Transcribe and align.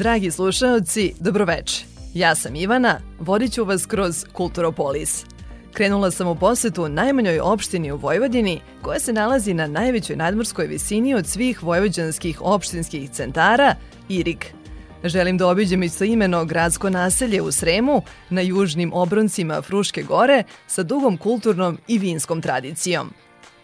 Dragi 0.00 0.30
slušaoci, 0.30 1.14
dobroveče. 1.18 1.84
Ja 2.14 2.34
sam 2.34 2.56
Ivana, 2.56 3.00
vodit 3.18 3.52
ću 3.52 3.64
vas 3.64 3.86
kroz 3.86 4.24
Kulturopolis. 4.32 5.24
Krenula 5.72 6.10
sam 6.10 6.28
u 6.28 6.34
posetu 6.34 6.88
najmanjoj 6.88 7.40
opštini 7.40 7.92
u 7.92 7.96
Vojvodini, 7.96 8.60
koja 8.82 9.00
se 9.00 9.12
nalazi 9.12 9.54
na 9.54 9.66
najvećoj 9.66 10.16
nadmorskoj 10.16 10.66
visini 10.66 11.14
od 11.14 11.26
svih 11.26 11.62
vojvođanskih 11.62 12.42
opštinskih 12.42 13.10
centara, 13.10 13.74
Irig. 14.08 14.44
Želim 15.04 15.38
da 15.38 15.48
obiđem 15.48 15.82
istoimeno 15.82 16.44
gradsko 16.44 16.90
naselje 16.90 17.42
u 17.42 17.52
Sremu, 17.52 18.02
na 18.30 18.40
južnim 18.40 18.92
obroncima 18.92 19.62
Fruške 19.62 20.02
gore, 20.02 20.44
sa 20.66 20.82
dugom 20.82 21.16
kulturnom 21.16 21.78
i 21.88 21.98
vinskom 21.98 22.42
tradicijom. 22.42 23.12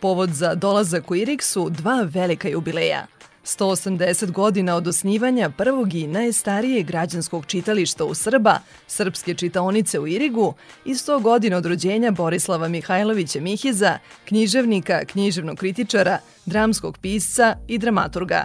Povod 0.01 0.31
za 0.31 0.55
dolazak 0.55 1.11
u 1.11 1.17
Irig 1.17 1.43
su 1.43 1.71
dva 1.71 2.09
velika 2.13 2.49
jubileja– 2.49 3.07
180 3.47 4.31
godina 4.31 4.77
od 4.77 4.87
osnivanja 4.87 5.51
prvog 5.51 5.95
i 5.95 6.07
najstarijeg 6.07 6.87
građanskog 6.87 7.47
čitališta 7.47 8.05
u 8.05 8.15
Srba, 8.15 8.59
Srpske 8.87 9.35
čitaonice 9.35 9.99
u 9.99 10.07
Irigu 10.07 10.55
i 10.85 10.95
100 10.95 11.23
godina 11.23 11.57
od 11.57 11.67
rođenja 11.67 12.11
Borislava 12.11 12.69
Mihajlovića 12.69 13.41
Mihiza, 13.41 13.99
književnika, 14.25 15.05
književnog 15.05 15.57
kritičara, 15.57 16.19
dramskog 16.47 16.99
pisca 16.99 17.57
i 17.69 17.79
dramaturga. 17.79 18.45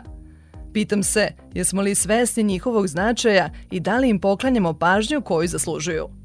Pitam 0.74 1.04
se, 1.04 1.28
jesmo 1.54 1.82
li 1.82 1.96
svesni 1.96 2.44
njihovog 2.44 2.88
značaja 2.88 3.50
i 3.72 3.80
da 3.80 3.98
li 3.98 4.10
im 4.10 4.20
poklanjamo 4.20 4.74
pažnju 4.74 5.22
koju 5.22 5.48
zaslužuju– 5.48 6.10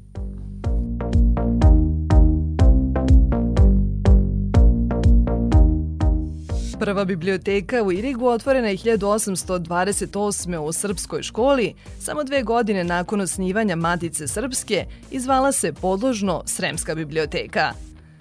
Prva 6.79 7.05
biblioteka 7.05 7.83
u 7.83 7.91
Irigu 7.91 8.27
otvorena 8.27 8.67
je 8.67 8.77
1828. 8.77 10.57
u 10.57 10.71
Srpskoj 10.73 11.23
školi, 11.23 11.73
samo 11.99 12.23
dve 12.23 12.43
godine 12.43 12.83
nakon 12.83 13.21
osnivanja 13.21 13.75
Matice 13.75 14.27
Srpske 14.27 14.85
i 15.11 15.19
zvala 15.19 15.51
se 15.51 15.73
podložno 15.73 16.43
Sremska 16.45 16.95
biblioteka. 16.95 17.71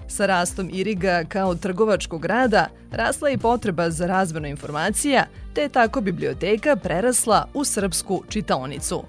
Sa 0.08 0.26
rastom 0.26 0.70
Iriga 0.72 1.24
kao 1.28 1.54
trgovačkog 1.54 2.22
grada 2.22 2.68
rasla 2.90 3.30
i 3.30 3.38
potreba 3.38 3.90
za 3.90 4.06
razvojno 4.06 4.48
informacija, 4.48 5.26
te 5.54 5.60
je 5.60 5.68
tako 5.68 6.00
biblioteka 6.00 6.76
prerasla 6.76 7.48
u 7.54 7.64
srpsku 7.64 8.22
čitaonicu. 8.28 9.02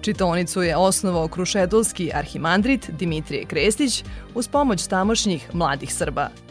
Čitaonicu 0.00 0.62
je 0.62 0.76
osnovao 0.76 1.28
krušedolski 1.28 2.10
arhimandrit 2.14 2.90
Dimitrije 2.90 3.44
Krestić 3.44 4.04
uz 4.34 4.48
pomoć 4.48 4.86
tamošnjih 4.86 5.54
mladih 5.54 5.94
Srba– 5.94 6.28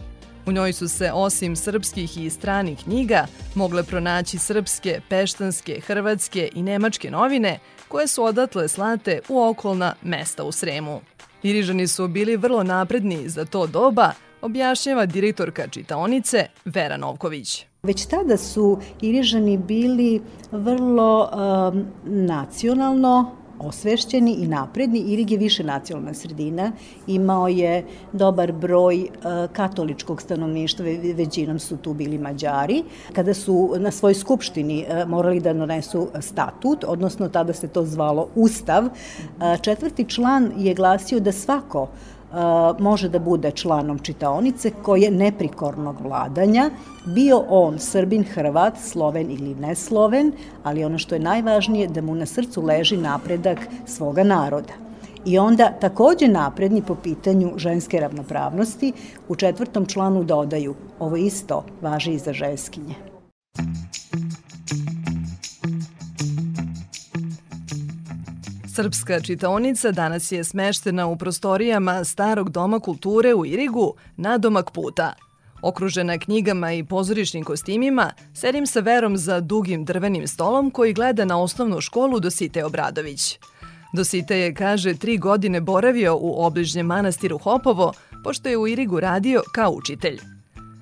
U 0.48 0.52
njoj 0.52 0.74
su 0.74 0.88
se, 0.88 1.12
osim 1.14 1.56
srpskih 1.56 2.18
i 2.18 2.30
stranih 2.30 2.80
knjiga, 2.84 3.26
mogle 3.56 3.84
pronaći 3.84 4.38
srpske, 4.38 5.02
peštanske, 5.10 5.80
hrvatske 5.80 6.50
i 6.56 6.64
nemačke 6.64 7.12
novine, 7.12 7.60
koje 7.88 8.08
su 8.08 8.24
odatle 8.24 8.68
slate 8.68 9.20
u 9.30 9.44
okolna 9.44 9.94
mesta 10.02 10.44
u 10.44 10.52
Sremu. 10.52 11.02
Irižani 11.44 11.88
su 11.88 12.08
bili 12.08 12.38
vrlo 12.38 12.64
napredni 12.64 13.30
za 13.30 13.46
to 13.46 13.68
doba, 13.68 14.12
objašnjava 14.42 15.06
direktorka 15.06 15.68
čitaonice 15.68 16.48
Vera 16.66 16.98
Novković. 16.98 17.66
Već 17.84 18.06
tada 18.06 18.38
su 18.38 18.80
Irižani 19.02 19.58
bili 19.58 20.22
vrlo 20.52 21.30
um, 21.32 21.86
nacionalno 22.04 23.32
osvešćeni 23.60 24.34
i 24.34 24.48
napredni. 24.48 25.00
Irig 25.00 25.32
je 25.32 25.38
više 25.38 25.64
nacionalna 25.64 26.14
sredina, 26.14 26.72
imao 27.08 27.48
je 27.48 27.86
dobar 28.14 28.52
broj 28.52 29.02
e, 29.02 29.08
katoličkog 29.54 30.22
stanovništva, 30.22 30.86
većinom 31.16 31.60
su 31.60 31.78
tu 31.78 31.94
bili 31.94 32.18
Mađari. 32.18 32.84
Kada 33.14 33.34
su 33.34 33.74
na 33.78 33.92
svoj 33.92 34.14
skupštini 34.14 34.86
e, 34.88 35.06
morali 35.06 35.40
da 35.40 35.54
donesu 35.54 36.08
statut, 36.20 36.84
odnosno 36.88 37.30
tada 37.30 37.54
se 37.54 37.68
to 37.68 37.86
zvalo 37.86 38.28
Ustav, 38.36 38.86
e, 38.86 38.90
četvrti 39.62 40.06
član 40.06 40.52
je 40.58 40.74
glasio 40.74 41.20
da 41.20 41.32
svako 41.32 41.88
može 42.80 43.10
da 43.10 43.20
bude 43.20 43.52
članom 43.52 44.00
čitaonice 44.00 44.72
koje 44.84 45.12
neprikornog 45.12 46.02
vladanja, 46.02 46.70
bio 47.06 47.44
on 47.50 47.80
Srbin, 47.80 48.24
Hrvat, 48.24 48.78
Sloven 48.78 49.32
ili 49.32 49.56
nesloven, 49.56 50.32
ali 50.64 50.84
ono 50.84 50.98
što 50.98 51.16
je 51.16 51.20
najvažnije 51.20 51.88
da 51.88 52.02
mu 52.02 52.16
na 52.16 52.26
srcu 52.26 52.62
leži 52.62 52.98
napredak 52.98 53.60
svoga 53.86 54.24
naroda. 54.24 54.74
I 55.26 55.38
onda 55.40 55.72
takođe 55.82 56.28
napredni 56.28 56.82
po 56.82 56.96
pitanju 56.96 57.54
ženske 57.58 58.00
ravnopravnosti 58.00 58.94
u 59.28 59.36
četvrtom 59.36 59.86
članu 59.86 60.24
dodaju 60.24 60.76
ovo 61.00 61.16
isto 61.16 61.64
važi 61.82 62.14
i 62.14 62.20
za 62.20 62.34
ženskinje. 62.34 62.96
Srpska 68.76 69.20
čitaonica 69.20 69.92
danas 69.92 70.32
je 70.32 70.44
smeštena 70.44 71.08
u 71.08 71.18
prostorijama 71.18 72.04
Starog 72.04 72.50
doma 72.50 72.80
kulture 72.80 73.34
u 73.34 73.46
Irigu 73.46 73.94
na 74.18 74.38
domak 74.38 74.72
puta. 74.72 75.14
Okružena 75.62 76.18
knjigama 76.18 76.74
i 76.74 76.84
pozorišnim 76.84 77.44
kostimima, 77.44 78.12
sedim 78.34 78.68
sa 78.68 78.80
verom 78.80 79.18
za 79.18 79.40
dugim 79.40 79.86
drvenim 79.86 80.28
stolom 80.28 80.72
koji 80.72 80.94
gleda 80.94 81.26
na 81.26 81.42
osnovnu 81.42 81.82
školu 81.82 82.20
Dosite 82.20 82.66
Obradović. 82.66 83.40
Dosite 83.94 84.38
je, 84.38 84.54
kaže, 84.54 84.94
tri 84.94 85.18
godine 85.18 85.62
boravio 85.62 86.18
u 86.18 86.46
obližnjem 86.46 86.86
manastiru 86.86 87.38
Hopovo, 87.38 87.94
pošto 88.24 88.50
je 88.50 88.58
u 88.58 88.68
Irigu 88.68 89.00
radio 89.00 89.42
kao 89.54 89.72
učitelj. 89.72 90.20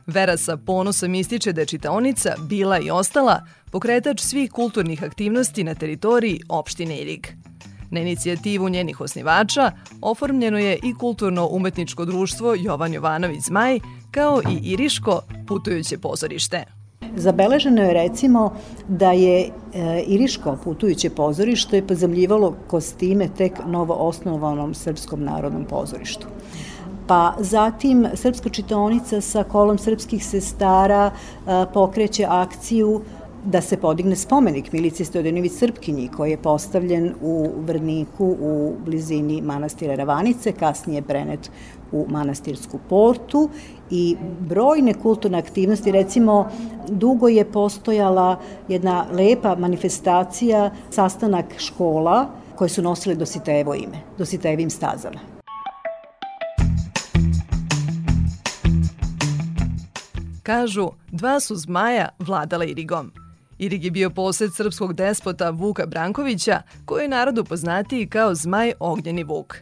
Vera 0.08 0.38
sa 0.38 0.58
ponosom 0.58 1.16
ističe 1.16 1.54
da 1.54 1.62
je 1.62 1.68
čitaonica 1.68 2.36
bila 2.50 2.80
i 2.80 2.92
ostala 2.92 3.46
pokretač 3.72 4.22
svih 4.22 4.52
kulturnih 4.52 5.04
aktivnosti 5.04 5.64
na 5.64 5.76
teritoriji 5.76 6.42
opštine 6.50 6.98
Irig. 6.98 7.53
Na 7.94 8.00
inicijativu 8.00 8.70
njenih 8.70 9.02
osnivača 9.02 9.72
oformljeno 10.02 10.58
je 10.58 10.80
i 10.84 10.94
kulturno-umetničko 10.94 12.06
društvo 12.06 12.56
Jovan 12.58 12.94
Jovanović 12.94 13.42
Zmaj, 13.44 13.80
kao 14.12 14.42
i 14.52 14.72
Iriško 14.72 15.22
putujuće 15.48 15.98
pozorište. 15.98 16.64
Zabeleženo 17.16 17.82
je 17.82 17.94
recimo 17.94 18.56
da 18.88 19.12
je 19.12 19.42
e, 19.42 19.50
Iriško 20.08 20.58
putujuće 20.64 21.10
pozorište 21.10 21.88
pozemljivalo 21.88 22.56
kostime 22.68 23.30
tek 23.38 23.60
novo 23.68 23.94
osnovanom 23.94 24.74
Srpskom 24.74 25.24
narodnom 25.24 25.66
pozorištu. 25.66 26.28
Pa 27.08 27.34
zatim 27.40 28.08
Srpska 28.14 28.50
čitaonica 28.50 29.22
sa 29.22 29.44
kolom 29.44 29.78
srpskih 29.78 30.26
sestara 30.26 31.12
e, 31.12 31.66
pokreće 31.74 32.26
akciju 32.30 33.02
da 33.46 33.62
se 33.62 33.78
podigne 33.78 34.16
spomenik 34.16 34.72
Milici 34.72 35.06
Stojadinović 35.06 35.52
Srpkinji 35.52 36.10
koji 36.18 36.32
je 36.32 36.42
postavljen 36.42 37.14
u 37.22 37.50
Vrniku 37.58 38.26
u 38.40 38.76
blizini 38.86 39.42
manastira 39.42 39.96
Ravanice, 39.96 40.52
kasnije 40.52 41.02
prenet 41.02 41.52
u 41.92 42.06
manastirsku 42.10 42.80
portu 42.90 43.50
i 43.92 44.16
brojne 44.40 44.94
kulturne 44.94 45.38
aktivnosti, 45.38 45.92
recimo 45.92 46.50
dugo 46.90 47.28
je 47.28 47.46
postojala 47.46 48.40
jedna 48.68 49.06
lepa 49.12 49.56
manifestacija, 49.56 50.72
sastanak 50.90 51.46
škola 51.58 52.30
koje 52.56 52.70
su 52.70 52.82
nosile 52.82 53.16
Dositejevo 53.16 53.76
ime, 53.76 53.98
Dositejevim 54.18 54.70
stazama. 54.70 55.20
Kažu, 60.44 60.90
dva 61.12 61.40
su 61.40 61.56
zmaja 61.56 62.10
vladala 62.20 62.66
Irigom– 62.66 63.12
Irig 63.64 63.86
je 63.86 63.92
bio 63.92 64.10
posed 64.10 64.56
srpskog 64.56 64.94
despota 64.94 65.50
Vuka 65.50 65.86
Brankovića, 65.86 66.62
koji 66.86 67.04
je 67.04 67.08
narodu 67.08 67.44
poznatiji 67.44 68.08
kao 68.08 68.36
Zmaj 68.36 68.74
Ognjeni 68.80 69.24
Vuk. 69.24 69.56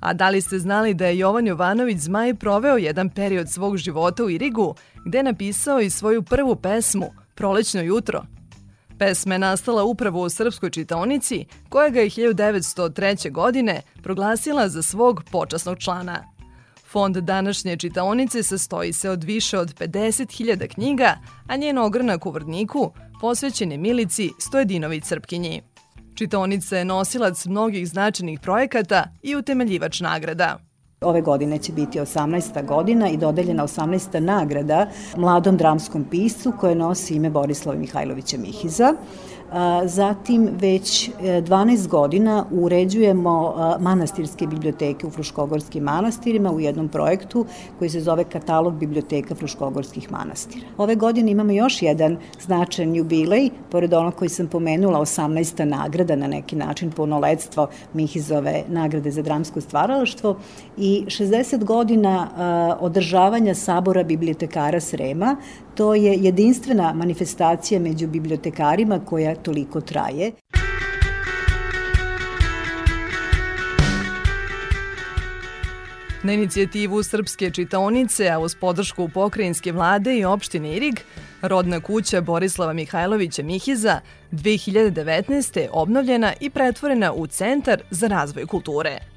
A 0.00 0.12
da 0.12 0.30
li 0.30 0.40
ste 0.40 0.58
znali 0.58 0.94
da 0.94 1.06
je 1.06 1.18
Jovan 1.18 1.46
Jovanović 1.46 1.98
Zmaj 1.98 2.34
proveo 2.34 2.76
jedan 2.76 3.10
period 3.10 3.50
svog 3.50 3.76
života 3.76 4.24
u 4.24 4.30
Irigu, 4.30 4.74
gde 5.06 5.18
je 5.18 5.22
napisao 5.22 5.80
i 5.80 5.90
svoju 5.90 6.22
prvu 6.22 6.56
pesmu 6.56 7.10
Prolećno 7.34 7.80
jutro? 7.80 8.22
Pesma 8.98 9.34
je 9.34 9.38
nastala 9.38 9.84
upravo 9.84 10.22
u 10.22 10.30
srpskoj 10.30 10.70
čitaonici, 10.70 11.44
koja 11.68 11.88
ga 11.88 12.00
je 12.00 12.10
1903. 12.10 13.32
godine 13.32 13.82
proglasila 14.02 14.68
za 14.68 14.82
svog 14.82 15.22
počasnog 15.30 15.78
člana. 15.78 16.24
Fond 16.94 17.16
današnje 17.16 17.76
čitaonice 17.76 18.42
sastoji 18.42 18.92
se 18.92 19.10
od 19.10 19.24
više 19.24 19.58
od 19.58 19.74
50.000 19.78 20.74
knjiga, 20.74 21.18
a 21.48 21.56
njen 21.56 21.78
ogranak 21.78 22.26
u 22.26 22.30
Vrniku 22.30 22.92
posvećen 23.24 23.72
je 23.72 23.78
Milici 23.78 24.30
Stojedinović 24.38 25.04
Srpkinji. 25.04 25.62
Čitaonica 26.14 26.76
je 26.76 26.84
nosilac 26.84 27.46
mnogih 27.46 27.88
značajnih 27.88 28.40
projekata 28.40 29.04
i 29.22 29.36
utemeljivač 29.36 30.00
nagrada. 30.00 30.58
Ove 31.04 31.20
godine 31.20 31.58
će 31.58 31.72
biti 31.72 32.00
18. 32.00 32.66
godina 32.66 33.08
i 33.08 33.16
dodeljena 33.16 33.62
18. 33.62 34.20
nagrada 34.20 34.86
mladom 35.16 35.56
dramskom 35.56 36.04
piscu 36.04 36.52
koje 36.60 36.74
nosi 36.74 37.14
ime 37.14 37.30
Borislava 37.30 37.78
Mihajlovića 37.78 38.38
Mihiza. 38.38 38.94
Zatim 39.84 40.48
već 40.60 41.10
12 41.20 41.84
e, 41.84 41.88
godina 41.88 42.44
uređujemo 42.50 43.54
manastirske 43.80 44.46
biblioteke 44.46 45.06
u 45.06 45.10
Fruškogorskim 45.10 45.82
manastirima 45.84 46.52
u 46.52 46.60
jednom 46.60 46.88
projektu 46.88 47.46
koji 47.78 47.90
se 47.90 48.00
zove 48.00 48.24
Katalog 48.24 48.74
biblioteka 48.74 49.34
Fruškogorskih 49.34 50.12
manastira. 50.12 50.66
Ove 50.78 50.94
godine 50.94 51.30
imamo 51.30 51.52
još 51.52 51.82
jedan 51.82 52.16
značajan 52.40 52.94
jubilej, 52.94 53.50
pored 53.70 53.94
onog 53.94 54.14
koji 54.14 54.28
sam 54.28 54.46
pomenula, 54.46 55.00
18. 55.00 55.64
nagrada 55.64 56.16
na 56.16 56.26
neki 56.26 56.56
način, 56.56 56.90
punoledstvo 56.90 57.68
Mihizove 57.92 58.64
nagrade 58.68 59.10
za 59.10 59.22
dramsko 59.22 59.60
stvaralaštvo 59.60 60.36
i 60.76 60.93
60 61.02 61.64
godina 61.64 62.28
održavanja 62.80 63.54
sabora 63.54 64.02
bibliotekara 64.02 64.80
Srema, 64.80 65.36
To 65.74 65.94
je 65.94 66.14
jedinstvena 66.14 66.92
manifestacija 66.92 67.80
među 67.80 68.06
bibliotekarima 68.06 69.00
koja 69.04 69.34
toliko 69.34 69.80
traje. 69.80 70.32
Na 76.22 76.32
inicijativu 76.32 77.02
Srpske 77.02 77.50
čitaonice, 77.50 78.28
a 78.30 78.38
uz 78.38 78.54
podršku 78.54 79.08
pokrajinske 79.14 79.72
vlade 79.72 80.18
i 80.18 80.24
opštine 80.24 80.76
Irig, 80.76 81.00
rodna 81.42 81.80
kuća 81.80 82.20
Borislava 82.20 82.72
Mihajlovića 82.72 83.42
Mihiza 83.42 84.00
2019. 84.32 85.68
obnovljena 85.72 86.32
i 86.40 86.50
pretvorena 86.50 87.12
u 87.12 87.26
Centar 87.26 87.82
za 87.90 88.08
razvoj 88.08 88.46
kulture. 88.46 89.13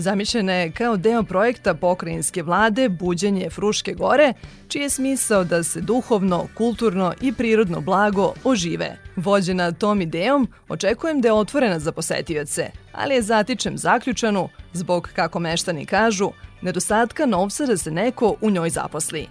Zamišljena 0.00 0.52
je 0.52 0.70
kao 0.70 0.96
deo 0.96 1.22
projekta 1.22 1.74
pokrajinske 1.74 2.42
vlade 2.42 2.88
Buđenje 2.88 3.50
Fruške 3.50 3.92
gore, 3.92 4.32
čiji 4.68 4.82
je 4.82 4.90
smisao 4.90 5.44
da 5.44 5.62
se 5.62 5.80
duhovno, 5.80 6.46
kulturno 6.54 7.14
i 7.20 7.32
prirodno 7.32 7.80
blago 7.80 8.34
ožive. 8.44 8.98
Vođena 9.16 9.72
tom 9.72 10.00
idejom, 10.00 10.48
očekujem 10.68 11.20
da 11.20 11.28
je 11.28 11.32
otvorena 11.32 11.78
za 11.78 11.92
posetioce, 11.92 12.70
ali 12.92 13.14
je 13.14 13.22
zatičem 13.22 13.78
zaključanu 13.78 14.48
zbog, 14.72 15.10
kako 15.14 15.40
meštani 15.40 15.86
kažu, 15.86 16.30
nedostatka 16.62 17.26
novca 17.26 17.66
da 17.66 17.76
se 17.76 17.90
neko 17.90 18.34
u 18.40 18.50
njoj 18.50 18.70
zaposli. 18.70 19.26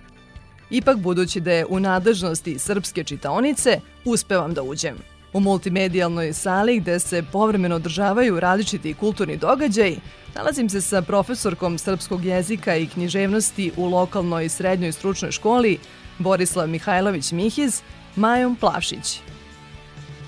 Ipak, 0.69 0.97
budući 0.97 1.39
da 1.39 1.51
je 1.51 1.65
u 1.65 1.79
nadležnosti 1.79 2.59
srpske 2.59 3.03
čitaonice, 3.03 3.79
uspevam 4.05 4.53
da 4.53 4.63
uđem. 4.63 5.16
U 5.37 5.39
multimedijalnoj 5.39 6.33
sali 6.33 6.79
gde 6.79 6.99
se 6.99 7.23
povremeno 7.31 7.75
održavaju 7.75 8.39
različiti 8.39 8.93
kulturni 8.93 9.37
događaji, 9.37 9.99
nalazim 10.35 10.69
se 10.69 10.81
sa 10.81 11.01
profesorkom 11.01 11.77
srpskog 11.77 12.25
jezika 12.25 12.75
i 12.75 12.87
književnosti 12.87 13.71
u 13.77 13.85
lokalnoj 13.85 14.49
srednjoj 14.49 14.91
stručnoj 14.91 15.31
školi 15.31 15.77
Borislav 16.17 16.67
Mihajlović 16.67 17.31
Mihiz, 17.31 17.81
Majom 18.15 18.55
Plavšić. 18.55 19.19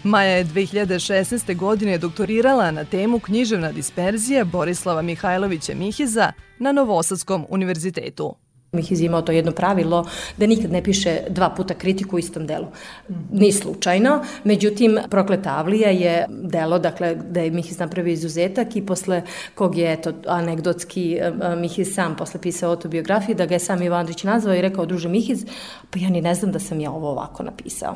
Maja 0.04 0.38
je 0.38 0.46
2016. 0.46 1.56
godine 1.56 1.98
doktorirala 1.98 2.72
na 2.72 2.84
temu 2.86 3.20
književna 3.20 3.72
disperzija 3.72 4.46
Borislava 4.46 5.02
Mihajlovića 5.02 5.74
Mihiza 5.76 6.32
na 6.60 6.72
Novosadskom 6.72 7.46
univerzitetu. 7.50 8.36
Mihiz 8.72 9.02
imao 9.02 9.22
to 9.22 9.32
jedno 9.32 9.52
pravilo 9.52 10.06
da 10.38 10.46
nikad 10.46 10.72
ne 10.72 10.84
piše 10.84 11.20
dva 11.30 11.50
puta 11.50 11.74
kritiku 11.74 12.16
u 12.16 12.20
istom 12.20 12.48
delu. 12.48 12.68
Ni 13.32 13.52
slučajno, 13.52 14.26
međutim, 14.44 15.00
Prokleta 15.10 15.58
Avlija 15.58 15.90
je 15.90 16.26
delo, 16.30 16.80
dakle, 16.80 17.16
da 17.16 17.40
je 17.42 17.52
Mihiz 17.52 17.80
napravio 17.80 18.12
izuzetak 18.12 18.76
i 18.76 18.86
posle 18.86 19.22
kog 19.56 19.78
je, 19.78 19.94
eto, 19.94 20.14
anegdotski 20.28 21.14
e, 21.14 21.34
e, 21.42 21.56
Mihiz 21.56 21.94
sam 21.96 22.16
posle 22.16 22.42
pisao 22.42 22.70
autobiografiju, 22.70 23.36
da 23.36 23.46
ga 23.46 23.56
je 23.56 23.60
sam 23.60 23.82
Ivan 23.82 24.00
Andrić 24.00 24.24
nazvao 24.24 24.56
i 24.56 24.62
rekao, 24.62 24.86
druže 24.86 25.10
Mihiz, 25.10 25.46
pa 25.90 26.00
ja 26.00 26.10
ni 26.10 26.22
ne 26.22 26.36
znam 26.36 26.52
da 26.52 26.60
sam 26.60 26.80
ja 26.80 26.92
ovo 26.92 27.10
ovako 27.12 27.44
napisao. 27.44 27.96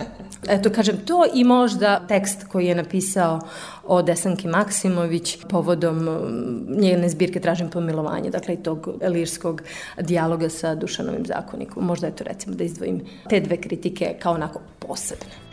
Eto, 0.48 0.70
kažem, 0.70 0.96
to 1.06 1.24
i 1.34 1.44
možda 1.44 2.06
tekst 2.08 2.44
koji 2.48 2.66
je 2.66 2.74
napisao 2.74 3.40
o 3.84 4.02
Desanki 4.02 4.48
Maksimović 4.48 5.38
povodom 5.48 5.96
mm, 5.98 6.80
njene 6.80 7.08
zbirke 7.08 7.40
Tražim 7.40 7.70
pomilovanje, 7.70 8.30
dakle 8.30 8.54
i 8.54 8.62
tog 8.62 8.88
lirskog 9.08 9.62
dijaloga 10.00 10.48
sa 10.48 10.74
Dušanovim 10.74 11.26
zakonikom. 11.26 11.84
Možda 11.84 12.06
je 12.06 12.16
to 12.16 12.24
recimo 12.24 12.56
da 12.56 12.64
izdvojim 12.64 13.00
te 13.28 13.40
dve 13.40 13.56
kritike 13.56 14.14
kao 14.22 14.34
onako 14.34 14.60
posebne. 14.78 15.46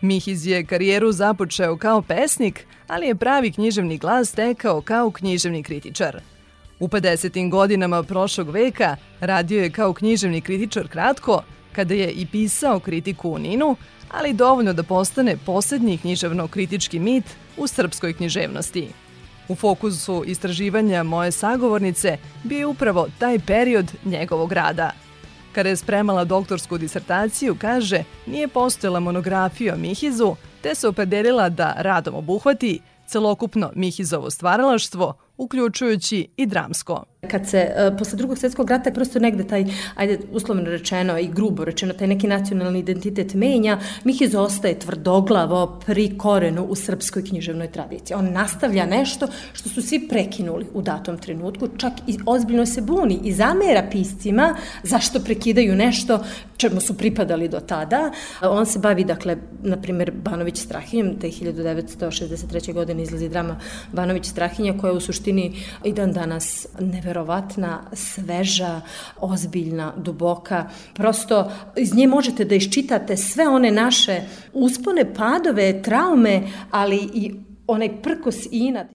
Mihiz 0.00 0.46
je 0.46 0.66
karijeru 0.66 1.12
započeo 1.12 1.76
kao 1.76 2.02
pesnik, 2.02 2.66
ali 2.88 3.06
je 3.06 3.14
pravi 3.14 3.52
književni 3.52 3.98
glas 3.98 4.28
stekao 4.28 4.80
kao 4.80 5.10
književni 5.10 5.62
kritičar– 5.62 6.20
U 6.82 6.88
50. 6.88 7.50
godinama 7.50 8.02
prošlog 8.02 8.50
veka 8.50 8.96
radio 9.20 9.62
je 9.62 9.70
kao 9.70 9.92
književni 9.92 10.40
kritičar 10.40 10.88
kratko, 10.88 11.42
kada 11.72 11.94
je 11.94 12.10
i 12.10 12.26
pisao 12.26 12.80
kritiku 12.80 13.30
u 13.30 13.38
Ninu, 13.38 13.76
ali 14.10 14.32
dovoljno 14.32 14.72
da 14.72 14.82
postane 14.82 15.36
poslednji 15.46 15.98
književno-kritički 15.98 16.98
mit 16.98 17.24
u 17.56 17.66
srpskoj 17.66 18.12
književnosti. 18.12 18.88
U 19.48 19.54
fokusu 19.54 20.24
istraživanja 20.26 21.02
moje 21.02 21.32
sagovornice 21.32 22.18
bio 22.44 22.58
je 22.58 22.66
upravo 22.66 23.08
taj 23.18 23.38
period 23.38 23.92
njegovog 24.04 24.52
rada. 24.52 24.90
Kada 25.52 25.68
je 25.68 25.76
spremala 25.76 26.24
doktorsku 26.24 26.78
disertaciju, 26.78 27.56
kaže, 27.60 28.04
nije 28.26 28.48
postojala 28.48 29.00
monografija 29.00 29.74
o 29.74 29.78
Mihizu, 29.78 30.36
te 30.62 30.74
se 30.74 30.88
opredelila 30.88 31.48
da 31.48 31.74
radom 31.78 32.14
obuhvati 32.14 32.80
celokupno 33.06 33.70
Mihizovo 33.74 34.30
stvaralaštvo, 34.30 35.14
uključujući 35.36 36.28
i 36.36 36.46
dramsko. 36.46 37.11
Kad 37.30 37.48
se 37.48 37.70
uh, 37.70 37.98
posle 37.98 38.16
drugog 38.16 38.38
svjetskog 38.38 38.70
rata 38.70 38.90
prosto 38.90 39.18
negde 39.18 39.44
taj, 39.44 39.64
ajde 39.94 40.18
uslovno 40.32 40.64
rečeno 40.64 41.18
i 41.18 41.28
grubo 41.28 41.64
rečeno, 41.64 41.94
taj 41.94 42.06
neki 42.06 42.26
nacionalni 42.26 42.78
identitet 42.78 43.34
menja, 43.34 43.78
Mihiz 44.04 44.34
ostaje 44.34 44.78
tvrdoglavo 44.78 45.80
pri 45.86 46.18
korenu 46.18 46.64
u 46.64 46.74
srpskoj 46.74 47.24
književnoj 47.24 47.72
tradiciji. 47.72 48.14
On 48.14 48.32
nastavlja 48.32 48.86
nešto 48.86 49.28
što 49.52 49.68
su 49.68 49.82
svi 49.82 50.08
prekinuli 50.08 50.66
u 50.74 50.82
datom 50.82 51.18
trenutku, 51.18 51.68
čak 51.76 51.92
i 52.06 52.18
ozbiljno 52.26 52.66
se 52.66 52.80
buni 52.80 53.20
i 53.24 53.32
zamera 53.32 53.86
piscima 53.90 54.54
zašto 54.82 55.20
prekidaju 55.20 55.76
nešto 55.76 56.24
čemu 56.56 56.80
su 56.80 56.98
pripadali 56.98 57.48
do 57.48 57.60
tada. 57.60 58.10
On 58.42 58.66
se 58.66 58.78
bavi, 58.78 59.04
dakle, 59.04 59.36
na 59.62 59.76
primjer, 59.76 60.12
Banović 60.24 60.58
Strahinjem, 60.58 61.16
te 61.20 61.26
1963. 61.26 62.72
godine 62.72 63.02
izlazi 63.02 63.28
drama 63.28 63.60
Banović 63.92 64.26
Strahinja, 64.26 64.74
koja 64.80 64.92
u 64.92 65.00
suštini 65.00 65.52
i 65.84 65.92
dan 65.92 66.12
danas 66.12 66.66
neverovatna, 67.12 67.80
sveža, 67.92 68.80
ozbiljna, 69.20 69.92
duboka. 69.96 70.68
Prosto 70.94 71.52
iz 71.76 71.94
nje 71.94 72.06
možete 72.06 72.44
da 72.44 72.54
iščitate 72.54 73.16
sve 73.16 73.48
one 73.48 73.70
naše 73.70 74.20
uspone, 74.52 75.14
padove, 75.14 75.82
traume, 75.82 76.42
ali 76.70 76.96
i 76.96 77.34
onaj 77.66 78.02
prkos 78.02 78.46
i 78.46 78.48
inat. 78.52 78.86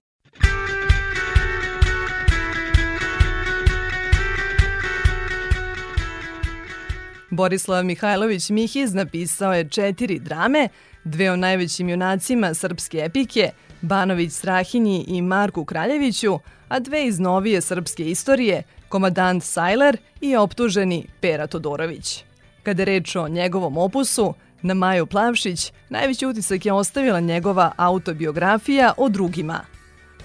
Borislav 7.30 7.84
Mihajlović 7.84 8.50
Mihiz 8.50 8.94
napisao 8.94 9.54
je 9.54 9.68
četiri 9.68 10.18
drame, 10.18 10.68
dve 11.04 11.30
o 11.30 11.36
najvećim 11.36 11.88
junacima 11.88 12.54
srpske 12.54 12.98
epike, 12.98 13.50
Banović 13.80 14.32
Strahinji 14.32 15.04
i 15.08 15.22
Marku 15.22 15.64
Kraljeviću, 15.64 16.38
a 16.68 16.78
dve 16.78 17.06
iz 17.06 17.18
novije 17.18 17.60
srpske 17.60 18.10
istorije, 18.10 18.62
komadant 18.88 19.44
Sajler 19.44 19.96
i 20.20 20.36
optuženi 20.36 21.06
Pera 21.20 21.46
Todorović. 21.46 22.24
Kada 22.62 22.82
je 22.82 22.86
reč 22.86 23.16
o 23.16 23.28
njegovom 23.28 23.78
opusu, 23.78 24.34
na 24.62 24.74
Maju 24.74 25.06
Plavšić 25.06 25.72
najveći 25.88 26.26
utisak 26.26 26.66
je 26.66 26.72
ostavila 26.72 27.20
njegova 27.20 27.72
autobiografija 27.76 28.92
o 28.96 29.08
drugima. 29.08 29.77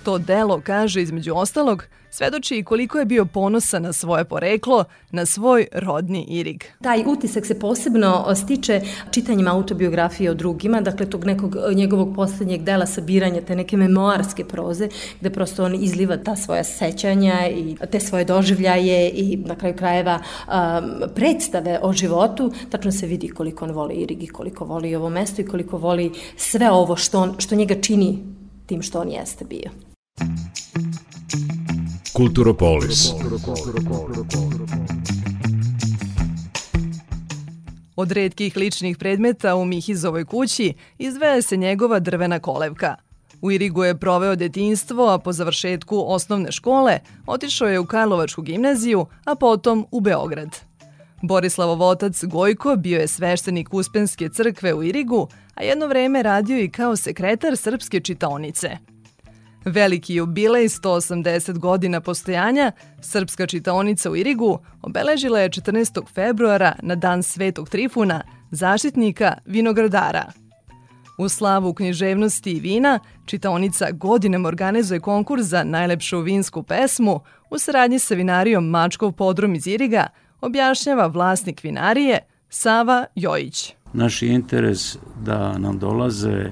To 0.03 0.17
delo 0.17 0.61
kaže 0.65 1.01
između 1.01 1.33
ostalog 1.35 1.83
svedoči 2.09 2.57
i 2.57 2.63
koliko 2.63 2.99
je 2.99 3.05
bio 3.05 3.25
ponosan 3.25 3.83
na 3.83 3.93
svoje 3.93 4.25
poreklo, 4.25 4.83
na 5.11 5.25
svoj 5.25 5.67
rodni 5.71 6.25
Irig. 6.29 6.63
Taj 6.81 7.03
utisak 7.07 7.45
se 7.45 7.59
posebno 7.59 8.35
stiče 8.35 8.81
čitanjem 9.11 9.47
autobiografije 9.47 10.31
o 10.31 10.33
drugima, 10.33 10.81
dakle 10.81 11.05
tog 11.09 11.25
nekog 11.25 11.55
njegovog 11.75 12.15
poslednjeg 12.15 12.63
dela 12.63 12.85
sabiranja, 12.85 13.41
te 13.41 13.55
neke 13.55 13.77
memoarske 13.77 14.45
proze, 14.45 14.89
gde 15.19 15.29
prosto 15.29 15.63
on 15.63 15.75
izliva 15.75 16.17
ta 16.17 16.35
svoja 16.35 16.63
sećanja 16.63 17.47
i 17.47 17.75
te 17.91 17.99
svoje 17.99 18.25
doživljaje 18.25 19.09
i 19.09 19.37
na 19.37 19.55
kraju 19.55 19.75
krajeva 19.75 20.19
um, 20.19 21.13
predstave 21.15 21.79
o 21.81 21.93
životu, 21.93 22.51
tačno 22.69 22.91
se 22.91 23.07
vidi 23.07 23.29
koliko 23.29 23.65
on 23.65 23.71
voli 23.71 23.93
Irig 23.93 24.23
i 24.23 24.27
koliko 24.27 24.65
voli 24.65 24.95
ovo 24.95 25.09
mesto 25.09 25.41
i 25.41 25.45
koliko 25.45 25.77
voli 25.77 26.11
sve 26.37 26.71
ovo 26.71 26.95
što, 26.95 27.19
on, 27.19 27.35
što 27.37 27.55
njega 27.55 27.81
čini 27.81 28.19
tim 28.65 28.81
što 28.81 29.01
on 29.01 29.09
jeste 29.09 29.45
bio. 29.45 29.92
Kulturopolis. 32.13 33.11
Od 37.95 38.11
redkih 38.11 38.57
ličnih 38.57 38.97
predmeta 38.97 39.55
u 39.55 39.65
Mihizovoj 39.65 40.25
kući 40.25 40.73
izdvaja 40.97 41.41
se 41.41 41.57
njegova 41.57 41.99
drvena 41.99 42.39
kolevka. 42.39 42.95
U 43.41 43.51
Irigu 43.51 43.83
je 43.83 43.99
proveo 43.99 44.35
detinstvo, 44.35 45.09
a 45.09 45.17
po 45.17 45.33
završetku 45.33 46.03
osnovne 46.07 46.51
škole 46.51 46.99
otišao 47.27 47.67
je 47.67 47.79
u 47.79 47.85
Karlovačku 47.85 48.41
gimnaziju, 48.41 49.05
a 49.25 49.35
potom 49.35 49.85
u 49.91 50.01
Beograd. 50.01 50.59
Borislavov 51.21 51.81
otac 51.81 52.23
Gojko 52.23 52.75
bio 52.75 52.99
je 52.99 53.07
sveštenik 53.07 53.73
Uspenske 53.73 54.29
crkve 54.29 54.73
u 54.73 54.83
Irigu, 54.83 55.27
a 55.55 55.63
jedno 55.63 55.87
vreme 55.87 56.23
radio 56.23 56.59
i 56.59 56.69
kao 56.69 56.95
sekretar 56.95 57.57
Srpske 57.57 57.99
čitaonice– 57.99 58.77
Veliki 59.65 60.15
jubilej 60.15 60.67
180 60.67 61.57
godina 61.57 62.01
postojanja, 62.01 62.71
Srpska 63.01 63.47
čitaonica 63.47 64.11
u 64.11 64.15
Irigu 64.15 64.59
obeležila 64.81 65.39
je 65.39 65.49
14. 65.49 66.13
februara 66.13 66.75
na 66.81 66.95
dan 66.95 67.23
Svetog 67.23 67.69
Trifuna, 67.69 68.21
zaštitnika 68.51 69.33
vinogradara. 69.45 70.31
U 71.17 71.29
slavu 71.29 71.73
književnosti 71.73 72.51
i 72.51 72.59
vina, 72.59 72.99
čitaonica 73.25 73.91
godinama 73.91 74.47
organizuje 74.47 74.99
konkurs 74.99 75.45
za 75.45 75.63
najlepšu 75.63 76.19
vinsku 76.19 76.63
pesmu 76.63 77.19
u 77.49 77.57
saradnji 77.57 77.99
sa 77.99 78.15
vinarijom 78.15 78.69
Mačkov 78.69 79.11
podrum 79.11 79.55
iz 79.55 79.67
Iriga, 79.67 80.07
objašnjava 80.41 81.07
vlasnik 81.07 81.63
vinarije 81.63 82.19
Sava 82.49 83.05
Jojić. 83.15 83.73
Naš 83.93 84.21
interes 84.21 84.97
da 85.21 85.57
nam 85.57 85.79
dolaze 85.79 86.51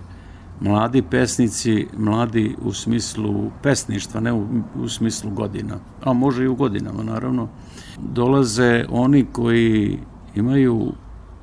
mladi 0.62 1.02
pesnici, 1.02 1.88
mladi 1.98 2.56
u 2.62 2.74
smislu 2.74 3.52
pesništva, 3.64 4.20
ne 4.20 4.34
u, 4.34 4.46
u 4.76 4.90
smislu 4.90 5.32
godina, 5.32 5.76
a 6.04 6.14
može 6.14 6.44
i 6.44 6.48
u 6.48 6.56
godinama 6.56 7.04
naravno, 7.04 7.50
dolaze 7.98 8.86
oni 8.90 9.26
koji 9.32 10.00
imaju 10.36 10.92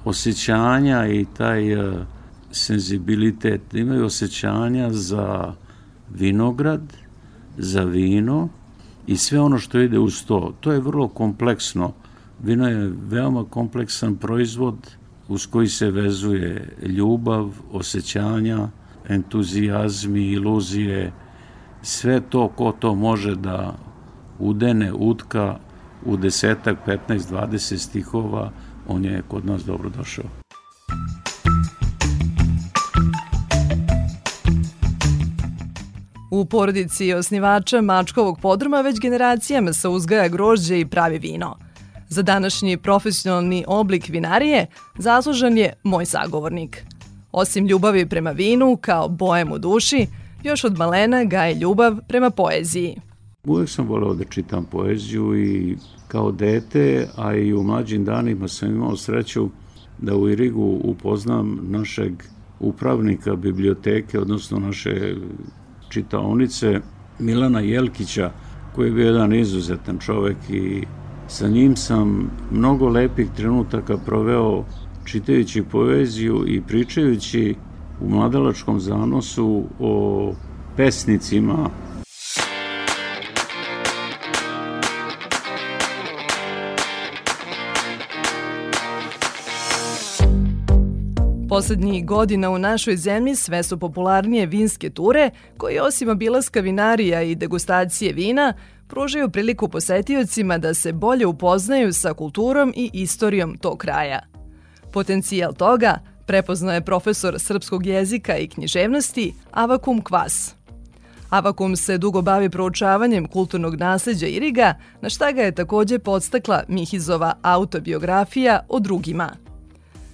osjećanja 0.04 1.06
i 1.06 1.26
taj 1.36 1.74
uh, 1.74 1.94
senzibilitet, 2.50 3.74
imaju 3.74 4.04
osjećanja 4.04 4.92
za 4.92 5.54
vinograd, 6.14 6.96
za 7.56 7.84
vino 7.84 8.48
i 9.06 9.16
sve 9.16 9.40
ono 9.40 9.58
što 9.58 9.80
ide 9.80 9.98
uz 9.98 10.24
to. 10.24 10.54
To 10.60 10.72
je 10.72 10.80
vrlo 10.80 11.08
kompleksno. 11.08 11.92
Vino 12.42 12.68
je 12.68 12.92
veoma 13.08 13.44
kompleksan 13.44 14.16
proizvod 14.16 14.76
uz 15.28 15.46
koji 15.46 15.68
se 15.68 15.90
vezuje 15.90 16.76
ljubav, 16.82 17.50
osjećanja, 17.72 18.68
entuzijazmi, 19.08 20.26
iluzije, 20.26 21.12
sve 21.82 22.20
to 22.20 22.48
ko 22.48 22.72
to 22.78 22.94
može 22.94 23.34
da 23.34 23.74
udene, 24.38 24.92
utka 24.92 25.56
u 26.04 26.16
desetak, 26.16 26.76
15, 26.86 27.18
20 27.18 27.76
stihova, 27.76 28.50
on 28.88 29.04
je 29.04 29.22
kod 29.28 29.46
nas 29.46 29.64
dobro 29.64 29.88
došao. 29.88 30.24
U 36.30 36.44
porodici 36.44 37.12
osnivača 37.12 37.80
Mačkovog 37.80 38.38
podruma 38.40 38.80
već 38.80 39.00
generacijama 39.00 39.72
se 39.72 39.88
uzgaja 39.88 40.28
grožđe 40.28 40.80
i 40.80 40.86
pravi 40.86 41.18
vino. 41.18 41.56
Za 42.08 42.22
današnji 42.22 42.76
profesionalni 42.76 43.64
oblik 43.66 44.08
vinarije 44.08 44.66
zaslužan 44.98 45.58
je 45.58 45.72
moj 45.82 46.06
sagovornik– 46.06 46.84
Osim 47.32 47.66
ljubavi 47.66 48.06
prema 48.06 48.30
vinu, 48.30 48.78
kao 48.80 49.08
bojem 49.08 49.52
u 49.52 49.58
duši, 49.58 50.06
još 50.42 50.64
od 50.64 50.78
malena 50.78 51.24
gaje 51.24 51.54
ljubav 51.54 51.96
prema 52.08 52.30
poeziji. 52.30 52.96
Uvek 53.44 53.68
sam 53.68 53.86
voleo 53.86 54.14
da 54.14 54.24
čitam 54.24 54.64
poeziju 54.64 55.38
i 55.38 55.76
kao 56.08 56.32
dete, 56.32 57.08
a 57.16 57.34
i 57.34 57.54
u 57.54 57.62
mlađim 57.62 58.04
danima 58.04 58.48
sam 58.48 58.70
imao 58.70 58.96
sreću 58.96 59.48
da 59.98 60.16
u 60.16 60.28
Irigu 60.28 60.80
upoznam 60.84 61.58
našeg 61.62 62.12
upravnika 62.60 63.36
biblioteke, 63.36 64.18
odnosno 64.18 64.58
naše 64.58 65.14
čitaonice, 65.88 66.80
Milana 67.18 67.60
Jelkića, 67.60 68.32
koji 68.74 68.88
je 68.88 68.92
bio 68.92 69.06
jedan 69.06 69.34
izuzetan 69.34 69.98
čovek 69.98 70.36
i 70.50 70.84
sa 71.28 71.48
njim 71.48 71.76
sam 71.76 72.30
mnogo 72.50 72.88
lepih 72.88 73.28
trenutaka 73.36 73.96
proveo 73.96 74.64
čitajući 75.08 75.62
poeziju 75.62 76.44
i 76.46 76.60
pričajući 76.60 77.54
u 78.00 78.08
mladalačkom 78.08 78.80
zanosu 78.80 79.64
o 79.80 80.32
pesnicima 80.76 81.70
Poslednjih 91.48 92.06
godina 92.06 92.50
u 92.50 92.58
našoj 92.58 92.96
zemlji 92.96 93.34
sve 93.34 93.62
su 93.62 93.78
popularnije 93.78 94.46
vinske 94.46 94.90
ture, 94.90 95.30
koje 95.56 95.82
osim 95.82 96.08
obilaska 96.08 96.60
vinarija 96.60 97.22
i 97.22 97.34
degustacije 97.34 98.12
vina, 98.12 98.54
pružaju 98.88 99.30
priliku 99.30 99.68
posetiocima 99.68 100.58
da 100.58 100.74
se 100.74 100.92
bolje 100.92 101.26
upoznaju 101.26 101.92
sa 101.92 102.14
kulturom 102.14 102.72
i 102.76 102.90
istorijom 102.92 103.56
tog 103.56 103.78
kraja. 103.78 104.37
Potencijal 104.92 105.52
toga 105.52 105.98
prepoznao 106.26 106.74
je 106.74 106.84
profesor 106.84 107.34
srpskog 107.38 107.86
jezika 107.86 108.36
i 108.36 108.48
književnosti 108.48 109.34
Avakum 109.50 110.02
Kvas. 110.04 110.54
Avakum 111.30 111.76
se 111.76 111.98
dugo 111.98 112.22
bavi 112.22 112.50
proučavanjem 112.50 113.26
kulturnog 113.26 113.74
nasleđa 113.74 114.26
Iriga, 114.26 114.74
na 115.00 115.08
šta 115.08 115.32
ga 115.32 115.42
je 115.42 115.54
takođe 115.54 115.98
podstakla 115.98 116.62
Mihizova 116.68 117.34
autobiografija 117.42 118.60
o 118.68 118.80
drugima. 118.80 119.30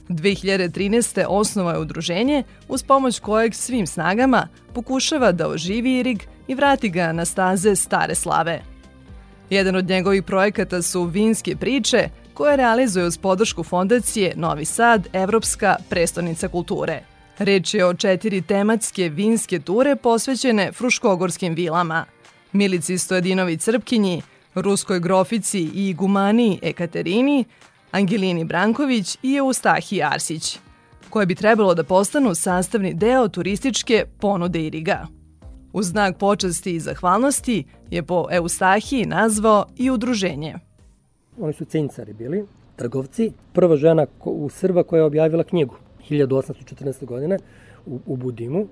2013. 0.08 1.24
osnova 1.28 1.72
je 1.72 1.78
udruženje 1.78 2.42
uz 2.68 2.82
pomoć 2.82 3.20
kojeg 3.20 3.54
svim 3.54 3.86
snagama 3.86 4.48
pokušava 4.72 5.32
da 5.32 5.48
oživi 5.48 5.98
Irig 5.98 6.22
i 6.48 6.54
vrati 6.54 6.88
ga 6.88 7.12
na 7.12 7.24
staze 7.24 7.76
stare 7.76 8.14
slave. 8.14 8.62
Jedan 9.50 9.76
od 9.76 9.88
njegovih 9.88 10.22
projekata 10.22 10.82
su 10.82 11.04
vinske 11.04 11.56
priče, 11.56 12.08
koje 12.34 12.56
realizuje 12.56 13.06
uz 13.06 13.18
podršku 13.18 13.62
fondacije 13.62 14.32
Novi 14.36 14.64
Sad, 14.64 15.08
Evropska 15.12 15.76
prestonica 15.88 16.48
kulture. 16.48 17.02
Reč 17.38 17.74
je 17.74 17.86
o 17.86 17.94
četiri 17.94 18.42
tematske 18.42 19.08
vinske 19.08 19.58
ture 19.58 19.96
posvećene 19.96 20.72
fruškogorskim 20.72 21.54
vilama. 21.54 22.04
Milici 22.52 22.98
Stojadinovi 22.98 23.56
Crpkinji, 23.56 24.22
Ruskoj 24.54 25.00
grofici 25.00 25.60
i 25.60 25.88
igumaniji 25.88 26.58
Ekaterini, 26.62 27.44
Angelini 27.90 28.44
Branković 28.44 29.18
i 29.22 29.36
Eustahi 29.36 30.02
Arsić, 30.02 30.58
koje 31.10 31.26
bi 31.26 31.34
trebalo 31.34 31.74
da 31.74 31.84
postanu 31.84 32.34
sastavni 32.34 32.94
deo 32.94 33.28
turističke 33.28 34.04
ponude 34.20 34.60
Iriga. 34.60 35.06
U 35.72 35.82
znak 35.82 36.18
počasti 36.18 36.74
i 36.74 36.80
zahvalnosti 36.80 37.64
je 37.90 38.02
po 38.02 38.26
Eustahiji 38.30 39.06
nazvao 39.06 39.66
i 39.76 39.90
udruženje 39.90 40.54
oni 41.40 41.52
su 41.52 41.64
cincari 41.64 42.12
bili, 42.12 42.44
trgovci. 42.76 43.32
Prva 43.52 43.76
žena 43.76 44.06
u 44.24 44.48
Srba 44.48 44.82
koja 44.82 45.00
je 45.00 45.04
objavila 45.04 45.44
knjigu 45.44 45.74
1814. 46.10 47.04
godine 47.04 47.38
u, 47.86 47.98
u 48.06 48.16
Budimu. 48.16 48.66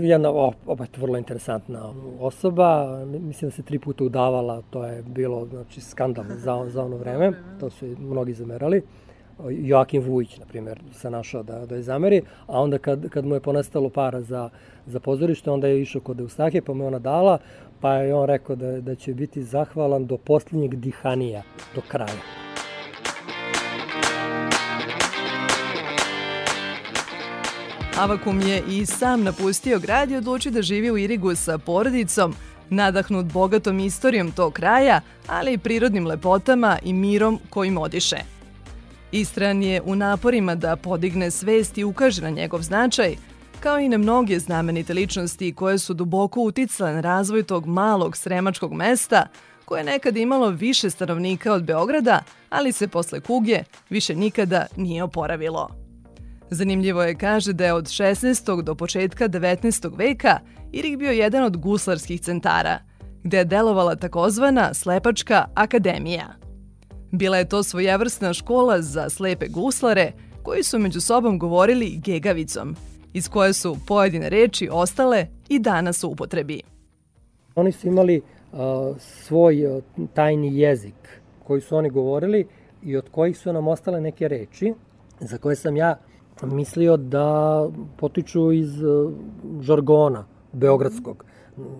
Jedna 0.00 0.30
opet 0.66 0.98
vrlo 0.98 1.18
interesantna 1.18 1.92
osoba, 2.20 3.00
mislim 3.04 3.50
da 3.50 3.56
se 3.56 3.62
tri 3.62 3.78
puta 3.78 4.04
udavala, 4.04 4.62
to 4.70 4.84
je 4.84 5.02
bilo 5.02 5.46
znači, 5.46 5.80
skandal 5.80 6.24
za, 6.28 6.66
za 6.68 6.84
ono 6.84 6.96
vreme, 6.96 7.32
to 7.60 7.70
su 7.70 7.86
mnogi 7.98 8.32
zamerali. 8.32 8.82
Joakim 9.48 10.02
Vujić, 10.02 10.38
na 10.38 10.46
primjer, 10.46 10.80
se 10.92 11.10
našao 11.10 11.42
da, 11.42 11.66
da 11.66 11.74
je 11.74 11.82
zameri, 11.82 12.22
a 12.46 12.60
onda 12.60 12.78
kad, 12.78 13.08
kad 13.08 13.24
mu 13.24 13.34
je 13.34 13.40
ponestalo 13.40 13.90
para 13.90 14.20
za, 14.20 14.50
za 14.86 15.00
pozorište, 15.00 15.50
onda 15.50 15.68
je 15.68 15.82
išao 15.82 16.00
kod 16.00 16.20
Eustahije, 16.20 16.62
pa 16.62 16.74
mu 16.74 16.84
je 16.84 16.88
ona 16.88 16.98
dala, 16.98 17.38
pa 17.80 17.94
je 17.94 18.14
on 18.14 18.26
rekao 18.26 18.56
da, 18.56 18.80
da 18.80 18.94
će 18.94 19.14
biti 19.14 19.42
zahvalan 19.42 20.06
do 20.06 20.16
posljednjeg 20.16 20.74
dihanija, 20.74 21.42
do 21.74 21.80
kraja. 21.88 22.40
Avakum 27.98 28.40
je 28.40 28.62
i 28.70 28.86
sam 28.86 29.22
napustio 29.22 29.78
grad 29.78 30.10
i 30.10 30.16
odlučio 30.16 30.52
da 30.52 30.62
živi 30.62 30.90
u 30.90 30.98
Irigu 30.98 31.34
sa 31.34 31.58
porodicom, 31.58 32.34
nadahnut 32.70 33.26
bogatom 33.26 33.80
istorijom 33.80 34.32
tog 34.32 34.52
kraja, 34.52 35.00
ali 35.26 35.52
i 35.52 35.58
prirodnim 35.58 36.06
lepotama 36.06 36.78
i 36.82 36.92
mirom 36.92 37.38
kojim 37.50 37.78
odiše. 37.78 38.39
Istran 39.12 39.62
je 39.62 39.82
u 39.82 39.96
naporima 39.96 40.54
da 40.54 40.76
podigne 40.76 41.30
svest 41.30 41.78
i 41.78 41.84
ukaže 41.84 42.22
na 42.22 42.30
njegov 42.30 42.62
značaj, 42.62 43.16
kao 43.60 43.78
i 43.78 43.88
na 43.88 43.98
mnoge 43.98 44.38
znamenite 44.38 44.94
ličnosti 44.94 45.52
koje 45.52 45.78
su 45.78 45.94
duboko 45.94 46.40
uticale 46.40 46.92
na 46.92 47.00
razvoj 47.00 47.42
tog 47.42 47.66
malog 47.66 48.16
sremačkog 48.16 48.72
mesta, 48.72 49.26
koje 49.64 49.80
je 49.80 49.84
nekad 49.84 50.16
imalo 50.16 50.50
više 50.50 50.90
stanovnika 50.90 51.52
od 51.52 51.64
Beograda, 51.64 52.22
ali 52.50 52.72
se 52.72 52.88
posle 52.88 53.20
kuge 53.20 53.62
više 53.90 54.14
nikada 54.14 54.66
nije 54.76 55.02
oporavilo. 55.02 55.68
Zanimljivo 56.50 57.02
je 57.02 57.14
kaže 57.14 57.52
da 57.52 57.64
je 57.64 57.72
od 57.72 57.84
16. 57.84 58.62
do 58.62 58.74
početka 58.74 59.28
19. 59.28 59.98
veka 59.98 60.38
Irik 60.72 60.98
bio 60.98 61.10
jedan 61.10 61.44
od 61.44 61.56
guslarskih 61.56 62.20
centara, 62.20 62.78
gde 63.22 63.38
je 63.38 63.44
delovala 63.44 63.96
takozvana 63.96 64.74
Slepačka 64.74 65.44
akademija. 65.54 66.49
Bila 67.12 67.36
je 67.36 67.48
to 67.48 67.62
svojevrsna 67.62 68.32
škola 68.32 68.82
za 68.82 69.08
slepe 69.08 69.46
guslare, 69.48 70.12
koji 70.42 70.62
su 70.62 70.78
među 70.78 71.00
sobom 71.00 71.38
govorili 71.38 72.00
gegavicom, 72.04 72.76
iz 73.12 73.28
koje 73.28 73.52
su 73.52 73.76
pojedine 73.86 74.28
reči 74.28 74.68
ostale 74.72 75.26
i 75.48 75.58
danas 75.58 76.04
u 76.04 76.08
upotrebi. 76.08 76.62
Oni 77.54 77.72
su 77.72 77.88
imali 77.88 78.20
uh, 78.52 78.58
svoj 78.98 79.66
uh, 79.66 79.82
tajni 80.14 80.58
jezik 80.58 81.20
koji 81.44 81.60
su 81.60 81.76
oni 81.76 81.90
govorili 81.90 82.46
i 82.82 82.96
od 82.96 83.08
kojih 83.10 83.38
su 83.38 83.52
nam 83.52 83.68
ostale 83.68 84.00
neke 84.00 84.28
reči 84.28 84.74
za 85.20 85.38
koje 85.38 85.56
sam 85.56 85.76
ja 85.76 85.98
mislio 86.42 86.96
da 86.96 87.68
potiču 87.96 88.52
iz 88.52 88.82
uh, 88.82 89.12
žargona 89.60 90.26
beogradskog, 90.52 91.24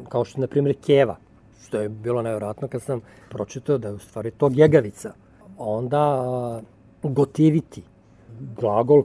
kao 0.09 0.25
što 0.25 0.39
je, 0.39 0.41
na 0.41 0.47
primjer, 0.47 0.77
keva, 0.87 1.17
što 1.63 1.81
je 1.81 1.89
bilo 1.89 2.23
nevjerojatno 2.23 2.69
kad 2.69 2.83
sam 2.83 3.01
pročitao 3.31 3.79
da 3.79 3.89
je 3.89 3.95
u 3.95 3.99
stvari 3.99 4.31
to 4.31 4.49
gegavica. 4.49 5.13
Onda 5.59 6.63
gotiviti, 7.03 7.83
glagol 8.57 9.03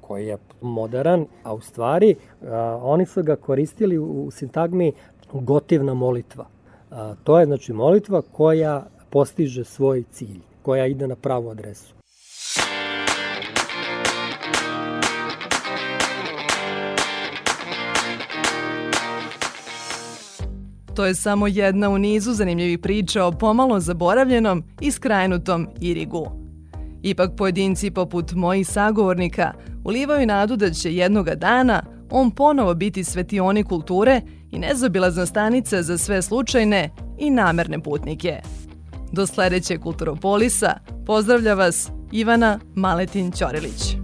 koji 0.00 0.26
je 0.26 0.38
modern, 0.60 1.26
a 1.42 1.54
u 1.54 1.60
stvari 1.60 2.14
uh, 2.14 2.48
oni 2.82 3.06
su 3.06 3.22
ga 3.22 3.36
koristili 3.36 3.98
u 3.98 4.30
sintagmi 4.30 4.92
gotivna 5.32 5.94
molitva. 5.94 6.46
A, 6.90 7.14
to 7.24 7.40
je 7.40 7.46
znači 7.46 7.72
molitva 7.72 8.22
koja 8.32 8.86
postiže 9.10 9.64
svoj 9.64 10.04
cilj, 10.10 10.40
koja 10.62 10.86
ide 10.86 11.06
na 11.08 11.16
pravu 11.16 11.50
adresu. 11.50 11.94
To 20.94 21.04
je 21.06 21.14
samo 21.14 21.46
jedna 21.46 21.88
u 21.88 21.98
nizu 21.98 22.32
zanimljivih 22.32 22.78
priča 22.78 23.24
o 23.24 23.32
pomalo 23.32 23.80
zaboravljenom 23.80 24.64
i 24.80 24.90
skrajnutom 24.90 25.68
Irigu. 25.80 26.26
Ipak 27.02 27.30
pojedinci 27.36 27.90
poput 27.90 28.32
mojih 28.32 28.68
sagovornika 28.68 29.52
ulivaju 29.84 30.26
nadu 30.26 30.56
da 30.56 30.70
će 30.70 30.94
jednoga 30.94 31.34
dana 31.34 31.82
on 32.10 32.30
ponovo 32.30 32.74
biti 32.74 33.04
svetioni 33.04 33.64
kulture 33.64 34.20
i 34.50 34.58
nezabilazna 34.58 35.26
stanica 35.26 35.82
za 35.82 35.98
sve 35.98 36.22
slučajne 36.22 36.90
i 37.18 37.30
namerne 37.30 37.82
putnike. 37.82 38.40
Do 39.12 39.26
sledećeg 39.26 39.80
Kulturopolisa 39.80 40.78
pozdravlja 41.06 41.54
vas 41.54 41.90
Ivana 42.12 42.60
Maletin-Ćorilić. 42.74 44.03